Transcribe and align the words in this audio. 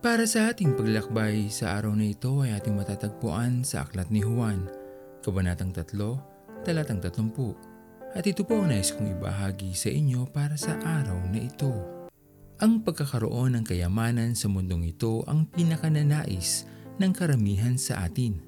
Para 0.00 0.24
sa 0.24 0.48
ating 0.48 0.80
paglalakbay 0.80 1.52
sa 1.52 1.76
araw 1.76 1.92
na 1.92 2.08
ito 2.08 2.40
ay 2.40 2.56
ating 2.56 2.72
matatagpuan 2.72 3.60
sa 3.60 3.84
Aklat 3.84 4.08
ni 4.08 4.24
Juan, 4.24 4.64
Kabanatang 5.20 5.76
3, 5.76 6.64
Talatang 6.64 7.04
30. 7.04 8.16
At 8.16 8.24
ito 8.24 8.40
po 8.48 8.64
ang 8.64 8.72
nais 8.72 8.96
kong 8.96 9.20
ibahagi 9.20 9.76
sa 9.76 9.92
inyo 9.92 10.24
para 10.32 10.56
sa 10.56 10.80
araw 10.80 11.20
na 11.28 11.44
ito. 11.44 11.68
Ang 12.64 12.80
pagkakaroon 12.80 13.60
ng 13.60 13.64
kayamanan 13.68 14.32
sa 14.32 14.48
mundong 14.48 14.88
ito 14.88 15.20
ang 15.28 15.44
pinakananais 15.52 16.64
ng 16.96 17.12
karamihan 17.12 17.76
sa 17.76 18.08
atin. 18.08 18.40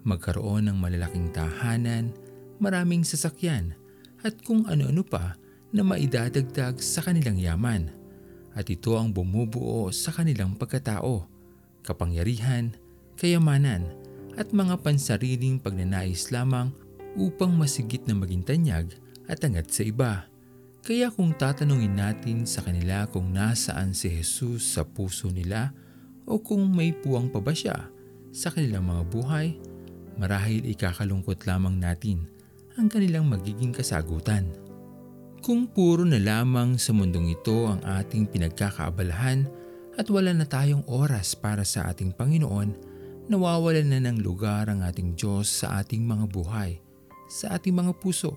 Magkaroon 0.00 0.72
ng 0.72 0.80
malalaking 0.80 1.28
tahanan, 1.28 2.16
maraming 2.56 3.04
sasakyan, 3.04 3.76
at 4.24 4.32
kung 4.40 4.64
ano-ano 4.64 5.04
pa 5.04 5.36
na 5.76 5.84
maidadagdag 5.84 6.80
sa 6.80 7.04
kanilang 7.04 7.36
yaman. 7.36 8.05
At 8.56 8.72
ito 8.72 8.96
ang 8.96 9.12
bumubuo 9.12 9.92
sa 9.92 10.16
kanilang 10.16 10.56
pagkatao, 10.56 11.28
kapangyarihan, 11.84 12.72
kayamanan, 13.20 13.92
at 14.36 14.52
mga 14.52 14.80
pansariling 14.80 15.60
pagnanais 15.60 16.32
lamang 16.32 16.72
upang 17.16 17.52
masigit 17.52 18.04
na 18.08 18.16
maging 18.16 18.44
tanyag 18.44 18.96
at 19.28 19.44
angat 19.44 19.68
sa 19.68 19.82
iba. 19.84 20.12
Kaya 20.86 21.10
kung 21.10 21.34
tatanungin 21.34 21.98
natin 21.98 22.46
sa 22.46 22.62
kanila 22.62 23.04
kung 23.10 23.34
nasaan 23.34 23.90
si 23.92 24.08
Jesus 24.08 24.76
sa 24.76 24.86
puso 24.86 25.28
nila 25.28 25.74
o 26.24 26.38
kung 26.38 26.62
may 26.70 26.94
puwang 26.94 27.26
pa 27.26 27.42
ba 27.42 27.50
siya 27.50 27.90
sa 28.30 28.54
kanilang 28.54 28.86
mga 28.86 29.02
buhay, 29.10 29.46
marahil 30.16 30.62
ikakalungkot 30.68 31.42
lamang 31.44 31.76
natin 31.76 32.28
ang 32.76 32.86
kanilang 32.92 33.26
magiging 33.26 33.72
kasagutan. 33.72 34.65
Kung 35.46 35.70
puro 35.70 36.02
na 36.02 36.18
lamang 36.18 36.74
sa 36.74 36.90
mundong 36.90 37.30
ito 37.30 37.70
ang 37.70 37.78
ating 37.78 38.26
pinagkakaabalahan 38.34 39.46
at 39.94 40.10
wala 40.10 40.34
na 40.34 40.42
tayong 40.42 40.82
oras 40.90 41.38
para 41.38 41.62
sa 41.62 41.86
ating 41.86 42.10
Panginoon, 42.18 42.74
nawawalan 43.30 43.94
na 43.94 44.02
ng 44.10 44.26
lugar 44.26 44.66
ang 44.66 44.82
ating 44.82 45.14
Diyos 45.14 45.46
sa 45.46 45.78
ating 45.78 46.02
mga 46.02 46.26
buhay, 46.34 46.82
sa 47.30 47.54
ating 47.54 47.78
mga 47.78 47.94
puso. 47.94 48.34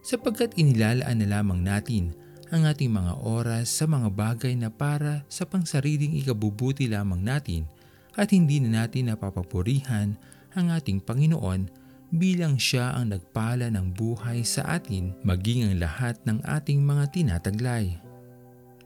Sapagkat 0.00 0.56
inilalaan 0.56 1.20
na 1.20 1.28
lamang 1.28 1.60
natin 1.60 2.16
ang 2.48 2.64
ating 2.64 2.88
mga 2.88 3.12
oras 3.28 3.68
sa 3.68 3.84
mga 3.84 4.08
bagay 4.08 4.56
na 4.56 4.72
para 4.72 5.28
sa 5.28 5.44
pangsariling 5.44 6.16
ikabubuti 6.16 6.88
lamang 6.88 7.20
natin 7.20 7.68
at 8.16 8.32
hindi 8.32 8.56
na 8.56 8.88
natin 8.88 9.12
napapapurihan 9.12 10.16
ang 10.56 10.72
ating 10.72 11.04
Panginoon 11.04 11.81
bilang 12.12 12.60
siya 12.60 12.92
ang 12.92 13.16
nagpala 13.16 13.72
ng 13.72 13.96
buhay 13.96 14.44
sa 14.44 14.76
atin 14.76 15.16
maging 15.24 15.72
ang 15.72 15.76
lahat 15.80 16.20
ng 16.28 16.44
ating 16.44 16.84
mga 16.84 17.08
tinataglay. 17.08 17.96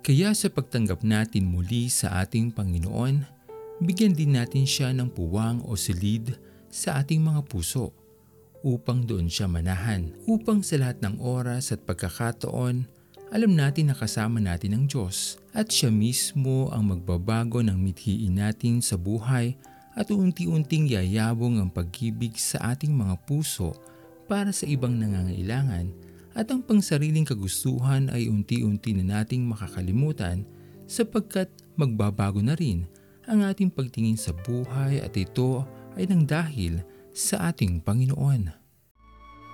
Kaya 0.06 0.30
sa 0.30 0.46
pagtanggap 0.46 1.02
natin 1.02 1.50
muli 1.50 1.90
sa 1.90 2.22
ating 2.22 2.54
Panginoon, 2.54 3.26
bigyan 3.82 4.14
din 4.14 4.38
natin 4.38 4.62
siya 4.62 4.94
ng 4.94 5.10
puwang 5.10 5.58
o 5.66 5.74
silid 5.74 6.38
sa 6.70 7.02
ating 7.02 7.18
mga 7.18 7.42
puso 7.50 7.90
upang 8.62 9.02
doon 9.02 9.26
siya 9.26 9.50
manahan, 9.50 10.14
upang 10.30 10.62
sa 10.62 10.78
lahat 10.78 11.02
ng 11.02 11.18
oras 11.18 11.74
at 11.74 11.82
pagkakataon, 11.82 12.86
alam 13.34 13.52
natin 13.58 13.90
na 13.90 13.96
kasama 13.98 14.38
natin 14.38 14.78
ang 14.78 14.84
Diyos 14.86 15.42
at 15.50 15.66
siya 15.66 15.90
mismo 15.90 16.70
ang 16.70 16.94
magbabago 16.94 17.58
ng 17.58 17.74
mithiin 17.74 18.38
natin 18.38 18.78
sa 18.78 18.94
buhay 18.94 19.58
at 19.96 20.12
unti-unting 20.12 20.92
yayabong 20.92 21.56
ang 21.56 21.72
pag-ibig 21.72 22.36
sa 22.36 22.76
ating 22.76 22.92
mga 22.92 23.16
puso 23.24 23.72
para 24.28 24.52
sa 24.52 24.68
ibang 24.68 24.92
nangangailangan 25.00 25.88
at 26.36 26.52
ang 26.52 26.60
pangsariling 26.60 27.24
kagustuhan 27.24 28.12
ay 28.12 28.28
unti-unti 28.28 28.92
na 28.92 29.18
nating 29.18 29.48
makakalimutan 29.48 30.44
sapagkat 30.84 31.48
magbabago 31.80 32.44
na 32.44 32.52
rin 32.52 32.84
ang 33.24 33.40
ating 33.42 33.72
pagtingin 33.72 34.20
sa 34.20 34.36
buhay 34.36 35.00
at 35.00 35.16
ito 35.16 35.64
ay 35.96 36.04
nang 36.04 36.28
dahil 36.28 36.84
sa 37.16 37.48
ating 37.48 37.80
Panginoon. 37.80 38.52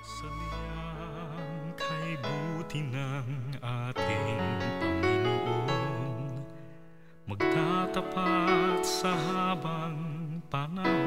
Sabihan 0.03 1.71
kay 1.79 2.19
buti 2.19 2.83
ng 2.83 3.29
ating 3.63 4.43
Panginoon 4.83 6.43
Magtatapat 7.31 8.83
sa 8.83 9.15
habang 9.15 10.12
panahon 10.53 11.01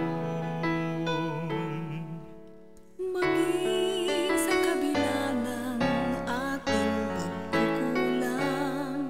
Maging 2.98 4.34
sa 4.42 4.58
kabila 4.58 5.38
ng 5.38 5.78
ating 6.26 6.98
pagkukulang, 7.54 9.06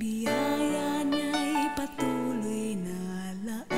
biyaya 0.00 1.04
niya'y 1.04 1.76
patuloy 1.76 2.72
na 2.80 3.36
laan. 3.44 3.68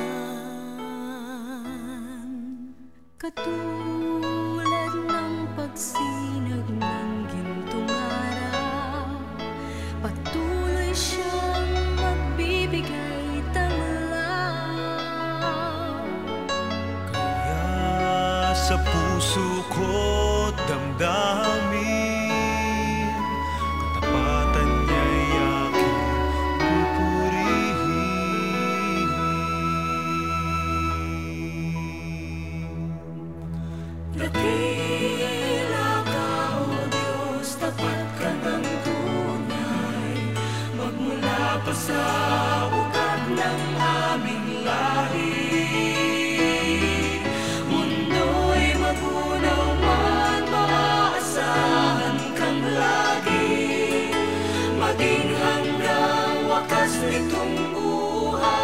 Katulad 3.18 4.94
ng 4.94 5.50
pagsinag 5.58 6.70
ng 6.78 7.26
gintong 7.26 7.90
araw, 7.90 9.18
patuloy 9.98 10.94
siyang 10.94 11.31
sa 41.76 42.00
ugat 42.72 43.22
ng 43.28 43.60
aming 43.76 44.64
lahi. 44.64 45.68
Mundo'y 47.68 48.72
magunaw 48.80 49.64
man, 49.76 50.48
maaasahan 50.48 52.16
kang 52.32 52.62
lagi. 52.72 53.52
Maging 54.80 55.28
hanggang 55.36 56.36
wakas 56.48 56.92
nitong 57.04 57.76
buhay. 57.76 58.56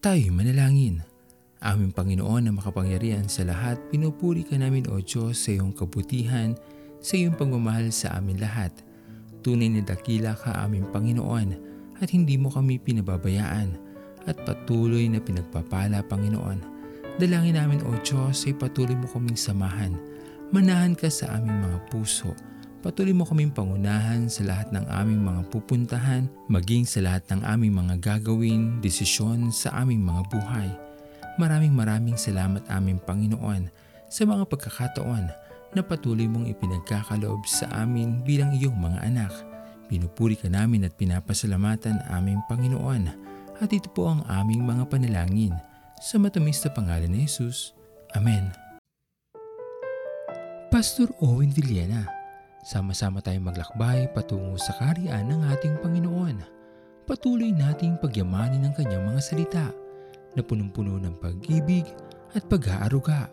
Tayo 0.00 0.32
manalangin. 0.32 1.04
Aming 1.60 1.92
Panginoon 1.92 2.48
na 2.48 2.56
makapangyarihan 2.56 3.28
sa 3.28 3.44
lahat, 3.44 3.76
pinupuri 3.92 4.48
ka 4.48 4.56
namin 4.56 4.88
o 4.88 4.96
Diyos 5.02 5.42
sa 5.44 5.52
iyong 5.52 5.76
kabutihan, 5.76 6.56
sa 6.98 7.14
iyong 7.18 7.38
pagmamahal 7.38 7.90
sa 7.94 8.18
amin 8.18 8.38
lahat. 8.38 8.70
Tunay 9.42 9.70
na 9.70 9.82
dakila 9.86 10.34
ka 10.34 10.54
aming 10.66 10.86
Panginoon 10.90 11.48
at 11.98 12.08
hindi 12.10 12.34
mo 12.38 12.50
kami 12.50 12.78
pinababayaan 12.82 13.74
at 14.26 14.36
patuloy 14.44 15.08
na 15.08 15.22
pinagpapala 15.22 16.04
Panginoon. 16.04 16.78
Dalangin 17.18 17.58
namin 17.58 17.82
o 17.82 17.94
Diyos 17.98 18.46
ay 18.46 18.54
patuloy 18.54 18.94
mo 18.94 19.10
kaming 19.10 19.38
samahan. 19.38 19.98
Manahan 20.54 20.94
ka 20.94 21.10
sa 21.10 21.34
aming 21.34 21.58
mga 21.66 21.78
puso. 21.90 22.30
Patuloy 22.78 23.10
mo 23.10 23.26
kaming 23.26 23.50
pangunahan 23.50 24.30
sa 24.30 24.46
lahat 24.46 24.70
ng 24.70 24.86
aming 24.86 25.18
mga 25.26 25.42
pupuntahan, 25.50 26.30
maging 26.46 26.86
sa 26.86 27.02
lahat 27.02 27.26
ng 27.34 27.42
aming 27.42 27.74
mga 27.74 27.98
gagawin, 27.98 28.78
desisyon 28.78 29.50
sa 29.50 29.74
aming 29.82 29.98
mga 29.98 30.22
buhay. 30.30 30.70
Maraming 31.42 31.74
maraming 31.74 32.14
salamat 32.14 32.62
aming 32.70 33.02
Panginoon 33.02 33.66
sa 34.06 34.22
mga 34.22 34.46
pagkakataon 34.46 35.47
na 35.76 35.84
patuloy 35.84 36.24
mong 36.28 36.48
ipinagkakaloob 36.48 37.44
sa 37.44 37.68
amin 37.84 38.24
bilang 38.24 38.54
iyong 38.56 38.76
mga 38.76 39.04
anak. 39.04 39.32
Pinupuri 39.88 40.36
ka 40.36 40.52
namin 40.52 40.84
at 40.84 40.96
pinapasalamatan 41.00 42.00
aming 42.12 42.40
Panginoon 42.48 43.08
at 43.58 43.70
ito 43.72 43.88
po 43.90 44.12
ang 44.12 44.22
aming 44.28 44.62
mga 44.64 44.84
panalangin 44.86 45.56
sa 45.98 46.20
matamis 46.20 46.62
na 46.62 46.70
pangalan 46.70 47.10
ni 47.10 47.26
Jesus. 47.26 47.74
Amen. 48.14 48.52
Pastor 50.68 51.08
Owen 51.24 51.48
Villena, 51.48 52.04
sama-sama 52.60 53.24
tayong 53.24 53.48
maglakbay 53.48 54.12
patungo 54.12 54.60
sa 54.60 54.76
kariyan 54.76 55.24
ng 55.24 55.40
ating 55.56 55.80
Panginoon. 55.80 56.44
Patuloy 57.08 57.56
nating 57.56 57.96
pagyamanin 58.04 58.68
ang 58.68 58.76
kanyang 58.76 59.08
mga 59.08 59.20
salita 59.24 59.66
na 60.36 60.44
punong-puno 60.44 61.00
ng 61.00 61.16
pag-ibig 61.24 61.88
at 62.36 62.44
pag-aaruga. 62.44 63.32